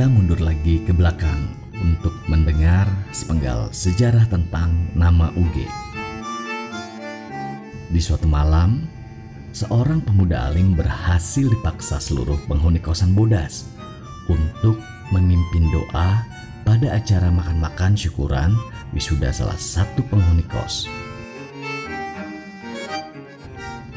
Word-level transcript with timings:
Kita 0.00 0.08
mundur 0.08 0.40
lagi 0.40 0.80
ke 0.80 0.96
belakang 0.96 1.52
untuk 1.76 2.16
mendengar 2.24 2.88
sepenggal 3.12 3.68
sejarah 3.68 4.24
tentang 4.32 4.72
nama 4.96 5.28
UG. 5.36 5.68
Di 7.92 8.00
suatu 8.00 8.24
malam, 8.24 8.88
seorang 9.52 10.00
pemuda 10.00 10.48
alim 10.48 10.72
berhasil 10.72 11.44
dipaksa 11.52 12.00
seluruh 12.00 12.40
penghuni 12.48 12.80
kosan 12.80 13.12
Bodas 13.12 13.68
untuk 14.24 14.80
memimpin 15.12 15.68
doa 15.68 16.24
pada 16.64 16.96
acara 16.96 17.28
makan-makan 17.28 17.92
syukuran 17.92 18.56
wisuda 18.96 19.28
salah 19.28 19.60
satu 19.60 20.00
penghuni 20.08 20.48
kos. 20.48 20.88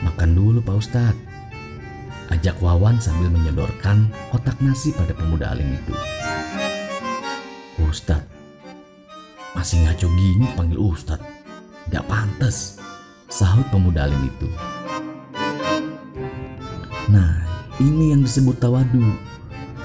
Makan 0.03 0.35
dulu 0.35 0.59
Pak 0.59 0.75
Ustadz. 0.83 1.32
Ajak 2.33 2.57
Wawan 2.65 2.97
sambil 2.97 3.29
menyodorkan 3.29 4.09
otak 4.33 4.57
nasi 4.57 4.89
pada 4.89 5.13
pemuda 5.13 5.53
alim 5.53 5.69
itu. 5.69 5.93
Ustadz, 7.77 8.25
masih 9.53 9.85
ngaco 9.85 10.09
gini 10.17 10.49
panggil 10.57 10.81
Ustadz. 10.81 11.21
Gak 11.93 12.01
pantas, 12.09 12.81
sahut 13.29 13.69
pemuda 13.69 14.09
alim 14.09 14.17
itu. 14.25 14.49
Nah, 17.13 17.37
ini 17.77 18.17
yang 18.17 18.25
disebut 18.25 18.57
tawadu. 18.57 19.13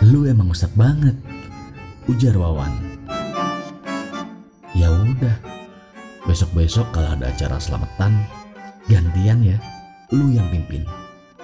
Lu 0.09 0.25
emang 0.25 0.49
Ustadz 0.49 0.73
banget, 0.73 1.21
ujar 2.09 2.33
Wawan. 2.33 2.73
Ya 4.73 4.89
udah, 4.89 5.37
besok-besok 6.25 6.89
kalau 6.97 7.13
ada 7.13 7.29
acara 7.29 7.61
selamatan, 7.61 8.25
gantian 8.89 9.45
ya, 9.45 9.61
lu 10.17 10.33
yang 10.33 10.49
pimpin. 10.49 10.89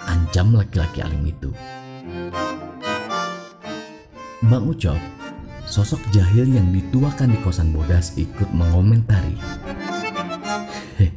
Ancam 0.05 0.55
laki-laki 0.55 1.01
alim 1.01 1.25
itu. 1.25 1.51
Bang 4.45 4.69
Ucok, 4.69 5.01
sosok 5.65 6.05
jahil 6.13 6.53
yang 6.53 6.69
dituakan 6.69 7.33
di 7.33 7.39
kosan 7.41 7.73
Bodas 7.73 8.13
ikut 8.21 8.53
mengomentari. 8.53 9.41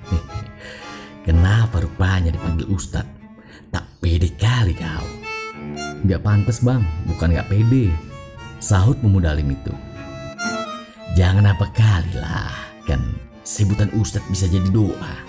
Kenapa 1.28 1.84
rupanya 1.84 2.32
dipanggil 2.32 2.72
Ustadz? 2.72 3.12
Tak 3.68 4.00
pede 4.00 4.32
kali 4.40 4.72
kau. 4.72 5.04
Gak 6.08 6.24
pantas 6.24 6.64
bang, 6.64 6.88
bukan 7.04 7.36
gak 7.36 7.52
pede. 7.52 7.92
Sahut 8.64 8.96
pemuda 9.04 9.36
alim 9.36 9.52
itu. 9.52 9.76
Jangan 11.20 11.52
apa 11.52 11.68
kali 11.76 12.16
lah, 12.16 12.56
kan 12.88 13.04
sebutan 13.44 13.92
Ustadz 13.92 14.32
bisa 14.32 14.48
jadi 14.48 14.72
doa. 14.72 15.27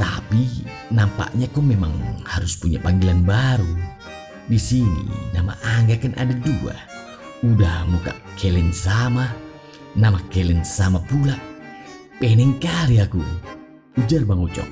Tapi 0.00 0.64
nampaknya 0.88 1.44
kau 1.52 1.60
memang 1.60 1.92
harus 2.24 2.56
punya 2.56 2.80
panggilan 2.80 3.20
baru. 3.20 3.68
Di 4.48 4.56
sini 4.56 5.04
nama 5.36 5.52
Angga 5.60 6.00
kan 6.00 6.16
ada 6.16 6.32
dua. 6.40 6.72
Udah 7.44 7.84
muka 7.84 8.16
Kelen 8.40 8.72
sama, 8.72 9.28
nama 9.92 10.16
Kelen 10.32 10.64
sama 10.64 11.04
pula. 11.04 11.36
Pening 12.16 12.56
kali 12.56 12.96
aku, 12.96 13.20
ujar 14.00 14.24
Bang 14.24 14.40
Ucok. 14.40 14.68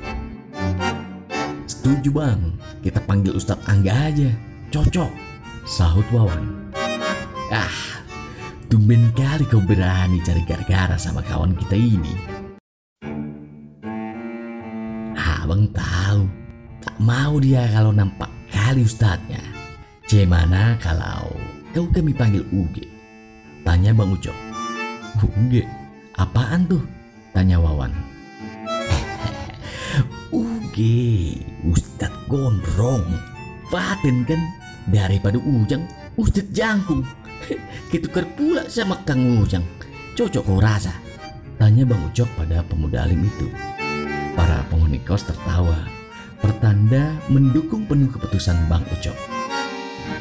Setuju 1.69 2.09
bang, 2.09 2.41
kita 2.81 3.01
panggil 3.05 3.37
Ustadz 3.37 3.69
Angga 3.69 3.93
aja, 4.09 4.33
cocok. 4.73 5.13
Sahut 5.69 6.05
Wawan. 6.09 6.73
Ah, 7.53 8.05
tumben 8.73 9.13
kali 9.13 9.45
kau 9.49 9.61
berani 9.61 10.25
cari 10.25 10.41
gara-gara 10.49 10.97
sama 10.97 11.21
kawan 11.21 11.53
kita 11.57 11.77
ini. 11.77 12.48
Mau 17.09 17.41
dia 17.41 17.65
kalau 17.73 17.89
nampak 17.89 18.29
kali 18.53 18.85
ustadznya. 18.85 19.41
Gimana 20.05 20.77
kalau 20.77 21.33
kau 21.73 21.89
kami 21.89 22.13
panggil 22.13 22.45
Uge? 22.53 22.85
Tanya 23.65 23.97
Bang 23.97 24.13
Ucok. 24.13 24.37
Uge? 25.25 25.65
Apaan 26.21 26.69
tuh? 26.69 26.85
Tanya 27.33 27.57
Wawan. 27.57 27.93
Uge, 30.37 31.41
Ustadz 31.65 32.29
Gondrong. 32.29 33.05
Paten 33.73 34.29
kan? 34.29 34.41
Daripada 34.89 35.37
Ujang, 35.41 35.85
Ustadz 36.17 36.53
Jangkung. 36.53 37.05
Ketukar 37.93 38.25
pula 38.37 38.69
sama 38.69 39.01
Kang 39.09 39.41
Ujang. 39.41 39.65
Cocok 40.13 40.45
kau 40.45 40.61
rasa? 40.61 40.93
Tanya 41.57 41.85
Bang 41.89 42.05
Ucok 42.09 42.29
pada 42.37 42.65
pemuda 42.65 43.05
alim 43.05 43.25
itu. 43.25 43.49
Para 44.33 44.65
penghuni 44.73 45.03
kos 45.05 45.29
tertawa, 45.29 45.98
pertanda 46.59 47.15
mendukung 47.31 47.87
penuh 47.87 48.11
keputusan 48.11 48.67
Bang 48.67 48.83
Ucok. 48.91 49.15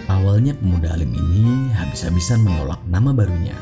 Awalnya 0.05 0.53
pemuda 0.53 0.93
alim 0.93 1.09
ini 1.09 1.73
habis-habisan 1.73 2.45
menolak 2.45 2.77
nama 2.85 3.09
barunya. 3.09 3.57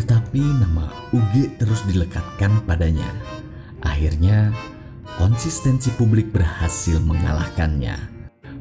Tetapi 0.00 0.40
nama 0.40 0.88
UG 1.12 1.60
terus 1.60 1.84
dilekatkan 1.84 2.64
padanya. 2.64 3.04
Akhirnya, 3.84 4.56
konsistensi 5.20 5.92
publik 6.00 6.32
berhasil 6.32 6.96
mengalahkannya. 6.96 8.00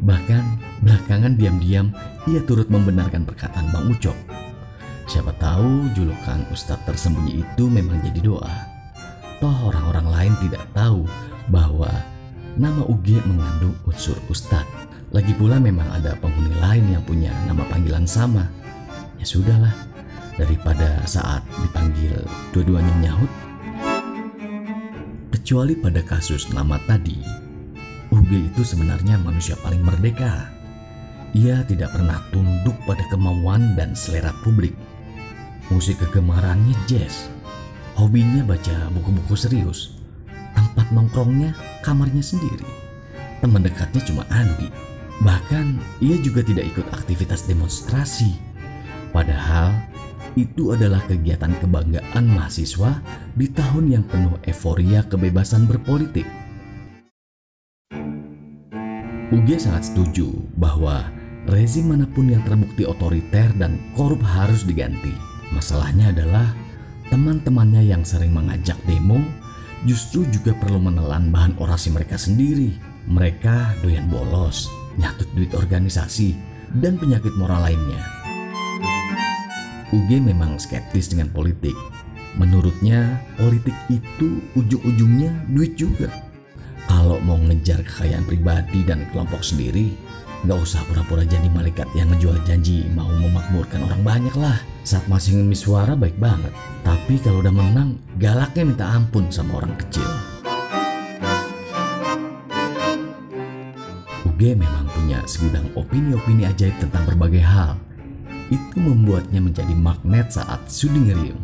Bahkan, 0.03 0.43
belakangan 0.83 1.39
diam-diam 1.39 1.95
ia 2.27 2.43
turut 2.43 2.67
membenarkan 2.67 3.23
perkataan 3.23 3.71
Bang 3.71 3.95
Ucok. 3.95 4.17
Siapa 5.07 5.31
tahu 5.39 5.87
julukan 5.95 6.43
Ustadz 6.51 6.83
tersembunyi 6.83 7.47
itu 7.47 7.63
memang 7.71 8.03
jadi 8.03 8.19
doa 8.27 8.53
Toh 9.39 9.73
orang-orang 9.73 10.07
lain 10.07 10.33
tidak 10.43 10.61
tahu 10.77 11.03
bahwa 11.49 11.89
nama 12.57 12.83
UG 12.87 13.23
mengandung 13.27 13.75
unsur 13.87 14.17
ustadz. 14.27 14.67
Lagi 15.11 15.35
pula 15.35 15.59
memang 15.59 15.87
ada 15.91 16.15
penghuni 16.19 16.55
lain 16.59 16.87
yang 16.95 17.03
punya 17.03 17.31
nama 17.47 17.67
panggilan 17.67 18.07
sama. 18.07 18.47
Ya 19.19 19.25
sudahlah, 19.27 19.75
daripada 20.39 21.03
saat 21.03 21.43
dipanggil 21.61 22.15
dua-duanya 22.55 22.91
menyahut. 22.99 23.31
Kecuali 25.35 25.75
pada 25.75 25.99
kasus 26.01 26.47
nama 26.55 26.79
tadi, 26.87 27.19
UG 28.11 28.55
itu 28.55 28.63
sebenarnya 28.63 29.19
manusia 29.19 29.59
paling 29.59 29.83
merdeka. 29.83 30.47
Ia 31.35 31.63
tidak 31.67 31.95
pernah 31.95 32.19
tunduk 32.31 32.75
pada 32.87 33.03
kemauan 33.11 33.75
dan 33.75 33.95
selera 33.95 34.31
publik. 34.43 34.75
Musik 35.71 36.03
kegemarannya 36.03 36.75
jazz, 36.87 37.31
Hobinya 37.95 38.41
baca 38.47 38.87
buku-buku 38.95 39.35
serius. 39.35 40.00
Tempat 40.53 40.91
nongkrongnya 40.91 41.55
kamarnya 41.83 42.23
sendiri. 42.23 42.67
Teman 43.39 43.65
dekatnya 43.65 44.01
cuma 44.05 44.23
Andi. 44.29 44.69
Bahkan 45.21 45.65
ia 46.01 46.17
juga 46.21 46.41
tidak 46.41 46.69
ikut 46.73 46.87
aktivitas 46.93 47.45
demonstrasi. 47.45 48.37
Padahal 49.11 49.91
itu 50.39 50.71
adalah 50.71 51.03
kegiatan 51.05 51.51
kebanggaan 51.59 52.25
mahasiswa 52.31 53.03
di 53.35 53.51
tahun 53.51 53.91
yang 53.91 54.03
penuh 54.07 54.39
euforia 54.47 55.03
kebebasan 55.03 55.67
berpolitik. 55.67 56.23
UG 59.31 59.63
sangat 59.63 59.87
setuju 59.87 60.27
bahwa 60.59 61.07
rezim 61.47 61.87
mana 61.87 62.03
pun 62.03 62.27
yang 62.27 62.43
terbukti 62.43 62.83
otoriter 62.83 63.47
dan 63.55 63.79
korup 63.95 64.19
harus 64.19 64.67
diganti. 64.67 65.11
Masalahnya 65.55 66.11
adalah 66.11 66.51
teman-temannya 67.11 67.83
yang 67.83 68.03
sering 68.03 68.31
mengajak 68.35 68.75
demo 68.87 69.19
justru 69.85 70.27
juga 70.29 70.53
perlu 70.57 70.77
menelan 70.77 71.33
bahan 71.33 71.57
orasi 71.57 71.89
mereka 71.89 72.17
sendiri. 72.17 72.73
Mereka 73.09 73.81
doyan 73.81 74.05
bolos, 74.07 74.69
nyatut 75.01 75.25
duit 75.33 75.51
organisasi, 75.57 76.37
dan 76.77 77.01
penyakit 77.01 77.33
moral 77.35 77.65
lainnya. 77.65 78.01
UG 79.91 80.23
memang 80.23 80.55
skeptis 80.55 81.11
dengan 81.11 81.27
politik. 81.33 81.75
Menurutnya, 82.39 83.19
politik 83.35 83.75
itu 83.91 84.39
ujung-ujungnya 84.55 85.35
duit 85.51 85.75
juga. 85.75 86.07
Kalau 86.87 87.19
mau 87.27 87.35
ngejar 87.35 87.83
kekayaan 87.83 88.23
pribadi 88.23 88.87
dan 88.87 89.03
kelompok 89.11 89.43
sendiri, 89.43 89.91
Gak 90.41 90.57
usah 90.57 90.81
pura-pura 90.89 91.21
jadi 91.21 91.45
malaikat 91.53 91.85
yang 91.93 92.09
ngejual 92.09 92.33
janji 92.49 92.81
mau 92.97 93.05
memakmurkan 93.05 93.85
orang 93.85 94.01
banyak 94.01 94.33
lah. 94.41 94.57
Saat 94.81 95.05
masih 95.05 95.37
ngemis 95.37 95.69
suara 95.69 95.93
baik 95.93 96.17
banget. 96.17 96.49
Tapi 96.81 97.21
kalau 97.21 97.45
udah 97.45 97.53
menang, 97.53 98.01
galaknya 98.17 98.65
minta 98.65 98.89
ampun 98.89 99.29
sama 99.29 99.61
orang 99.61 99.77
kecil. 99.77 100.09
UG 104.25 104.57
memang 104.57 104.89
punya 104.89 105.21
segudang 105.29 105.69
opini-opini 105.77 106.49
ajaib 106.49 106.73
tentang 106.81 107.05
berbagai 107.05 107.45
hal. 107.45 107.77
Itu 108.49 108.81
membuatnya 108.81 109.45
menjadi 109.45 109.77
magnet 109.77 110.33
saat 110.33 110.65
sudi 110.65 111.05
ngeriung. 111.05 111.43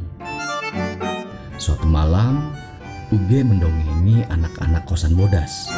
Suatu 1.61 1.85
malam, 1.85 2.49
UG 3.13 3.45
mendongeni 3.45 4.25
anak-anak 4.25 4.89
kosan 4.89 5.13
bodas. 5.13 5.69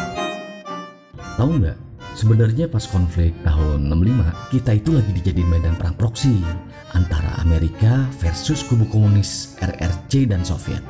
Tahu 1.35 1.59
nggak 1.59 1.88
Sebenarnya 2.19 2.67
pas 2.67 2.83
konflik 2.83 3.31
tahun 3.47 3.87
65, 3.87 4.51
kita 4.51 4.75
itu 4.75 4.91
lagi 4.91 5.11
dijadiin 5.15 5.47
medan 5.55 5.79
perang 5.79 5.95
proksi 5.95 6.43
antara 6.91 7.39
Amerika 7.39 8.11
versus 8.19 8.59
kubu 8.67 8.83
komunis 8.91 9.55
RRC 9.63 10.27
dan 10.27 10.43
Soviet. 10.43 10.83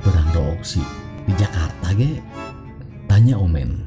Perang 0.00 0.28
proksi 0.32 0.80
di 1.28 1.36
Jakarta 1.36 1.92
ge? 1.92 2.24
Tanya 3.04 3.36
Omen. 3.36 3.84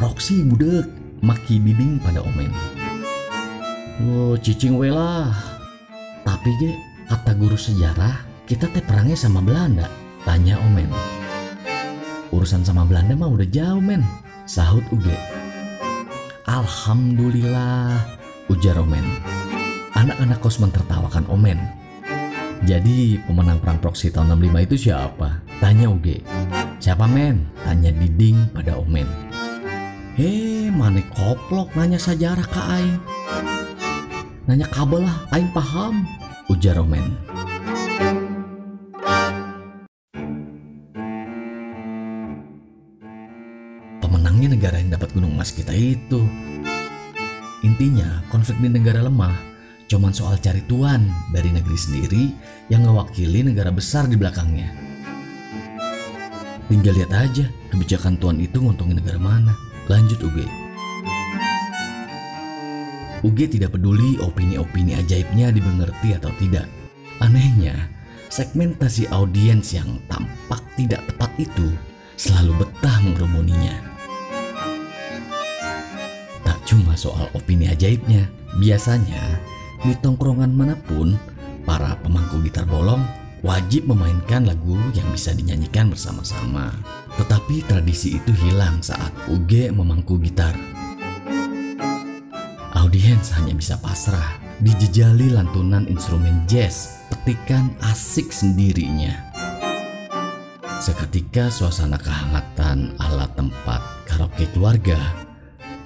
Proksi 0.00 0.40
budek, 0.40 0.88
maki 1.20 1.60
bibing 1.60 2.00
pada 2.00 2.24
Omen. 2.24 2.48
Oh, 4.08 4.40
cicing 4.40 4.80
we 4.80 4.88
lah. 4.88 5.36
Tapi 6.24 6.48
ge, 6.64 6.72
kata 7.12 7.36
guru 7.36 7.60
sejarah, 7.60 8.24
kita 8.48 8.72
teh 8.72 8.80
perangnya 8.80 9.20
sama 9.20 9.44
Belanda. 9.44 9.84
Tanya 10.24 10.56
Omen. 10.64 10.88
Urusan 12.32 12.64
sama 12.64 12.88
Belanda 12.88 13.12
mah 13.12 13.28
udah 13.28 13.44
jauh 13.44 13.84
men. 13.84 14.00
Sahut 14.52 14.84
Uge. 14.92 15.16
Alhamdulillah, 16.44 18.04
ujar 18.52 18.76
Omen. 18.84 19.00
Anak-anak 19.96 20.44
kos 20.44 20.60
mentertawakan 20.60 21.24
Omen. 21.32 21.56
Jadi 22.68 23.16
pemenang 23.24 23.64
perang 23.64 23.80
proksi 23.80 24.12
tahun 24.12 24.36
65 24.36 24.68
itu 24.68 24.76
siapa? 24.76 25.40
Tanya 25.56 25.88
Uge. 25.88 26.20
Siapa 26.84 27.08
men? 27.08 27.48
Tanya 27.64 27.96
Diding 27.96 28.52
pada 28.52 28.76
Omen. 28.76 29.08
Hei, 30.20 30.68
mana 30.68 31.00
koplok 31.16 31.72
nanya 31.72 31.96
sejarah 31.96 32.44
ke 32.44 32.60
Aing. 32.60 33.00
Nanya 34.44 34.68
kabel 34.68 35.08
lah, 35.08 35.32
Aing 35.32 35.48
paham. 35.56 36.04
Ujar 36.52 36.76
Omen. 36.76 37.31
Gunung 45.12 45.36
emas 45.36 45.52
kita 45.52 45.72
itu. 45.76 46.24
Intinya, 47.62 48.24
konflik 48.32 48.58
di 48.58 48.68
negara 48.68 49.04
lemah 49.04 49.52
cuman 49.92 50.08
soal 50.08 50.40
cari 50.40 50.64
tuan 50.64 51.12
dari 51.36 51.52
negeri 51.52 51.76
sendiri 51.76 52.24
yang 52.72 52.88
mewakili 52.88 53.44
negara 53.44 53.68
besar 53.68 54.08
di 54.08 54.16
belakangnya. 54.16 54.72
Tinggal 56.72 56.96
lihat 56.96 57.12
aja 57.12 57.44
kebijakan 57.68 58.16
tuan 58.16 58.40
itu 58.40 58.56
nguntungin 58.56 58.96
negara 58.96 59.20
mana. 59.20 59.52
Lanjut 59.92 60.16
UG. 60.24 60.48
UG 63.20 63.38
tidak 63.52 63.76
peduli 63.76 64.16
opini-opini 64.24 64.96
ajaibnya 64.96 65.52
dimengerti 65.52 66.16
atau 66.16 66.32
tidak. 66.40 66.64
Anehnya, 67.20 67.76
segmentasi 68.32 69.12
audiens 69.12 69.76
yang 69.76 70.00
tampak 70.08 70.64
tidak 70.80 71.04
tepat 71.12 71.30
itu 71.36 71.68
selalu 72.16 72.64
betah 72.64 72.96
mengerumuninya. 73.04 73.91
Cuma 76.72 76.96
soal 76.96 77.28
opini 77.36 77.68
ajaibnya, 77.68 78.24
biasanya 78.56 79.20
di 79.84 79.92
tongkrongan 79.92 80.56
mana 80.56 80.72
pun, 80.72 81.20
para 81.68 82.00
pemangku 82.00 82.40
gitar 82.48 82.64
bolong 82.64 83.04
wajib 83.44 83.92
memainkan 83.92 84.48
lagu 84.48 84.80
yang 84.96 85.04
bisa 85.12 85.36
dinyanyikan 85.36 85.92
bersama-sama. 85.92 86.72
Tetapi 87.20 87.68
tradisi 87.68 88.16
itu 88.16 88.32
hilang 88.32 88.80
saat 88.80 89.12
UG 89.28 89.68
memangku 89.76 90.16
gitar. 90.24 90.56
Audiens 92.72 93.28
hanya 93.36 93.52
bisa 93.52 93.76
pasrah, 93.76 94.40
dijejali 94.64 95.28
lantunan 95.28 95.84
instrumen 95.92 96.40
jazz, 96.48 97.04
petikan 97.12 97.68
asik 97.84 98.32
sendirinya. 98.32 99.12
Seketika 100.80 101.52
suasana 101.52 102.00
kehangatan 102.00 102.96
ala 102.96 103.28
tempat 103.36 103.84
karaoke 104.08 104.48
keluarga 104.56 104.96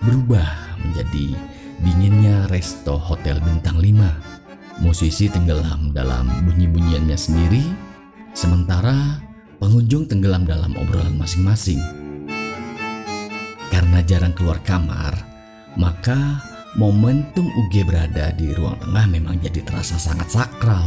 berubah 0.01 0.66
menjadi 0.85 1.37
dinginnya 1.81 2.49
resto 2.49 2.97
hotel 2.97 3.41
bintang 3.43 3.81
5. 3.81 4.85
Musisi 4.85 5.33
tenggelam 5.33 5.97
dalam 5.97 6.29
bunyi-bunyiannya 6.45 7.17
sendiri, 7.17 7.65
sementara 8.37 9.25
pengunjung 9.57 10.05
tenggelam 10.05 10.45
dalam 10.45 10.77
obrolan 10.77 11.17
masing-masing. 11.17 11.81
Karena 13.73 14.05
jarang 14.05 14.37
keluar 14.37 14.61
kamar, 14.61 15.17
maka 15.81 16.45
momentum 16.77 17.49
UG 17.49 17.89
berada 17.89 18.33
di 18.37 18.53
ruang 18.53 18.77
tengah 18.81 19.05
memang 19.09 19.41
jadi 19.41 19.65
terasa 19.65 19.97
sangat 19.97 20.29
sakral. 20.29 20.85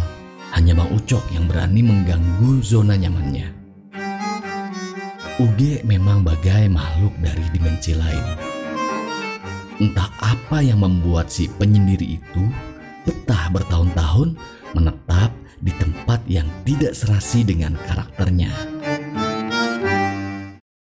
Hanya 0.49 0.73
Bang 0.73 0.89
Ucok 0.89 1.21
yang 1.29 1.45
berani 1.45 1.85
mengganggu 1.85 2.57
zona 2.65 2.97
nyamannya. 2.97 3.53
UG 5.39 5.85
memang 5.85 6.25
bagai 6.25 6.67
makhluk 6.67 7.13
dari 7.21 7.45
dimensi 7.53 7.93
lain 7.93 8.48
Entah 9.79 10.11
apa 10.19 10.59
yang 10.59 10.83
membuat 10.83 11.31
si 11.31 11.47
penyendiri 11.47 12.19
itu 12.19 12.43
betah 13.07 13.47
bertahun-tahun 13.47 14.35
menetap 14.75 15.31
di 15.63 15.71
tempat 15.75 16.19
yang 16.27 16.47
tidak 16.67 16.91
serasi 16.91 17.47
dengan 17.47 17.79
karakternya. 17.87 18.78